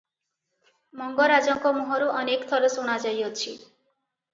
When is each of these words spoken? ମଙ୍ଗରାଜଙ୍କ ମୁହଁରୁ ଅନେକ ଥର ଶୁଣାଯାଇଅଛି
ମଙ୍ଗରାଜଙ୍କ 1.01 1.75
ମୁହଁରୁ 1.77 2.11
ଅନେକ 2.25 2.51
ଥର 2.55 2.77
ଶୁଣାଯାଇଅଛି 2.81 3.61